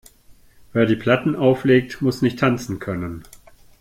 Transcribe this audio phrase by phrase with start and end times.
[0.73, 3.21] Wer die Platten auflegt, muss nicht tanzen können.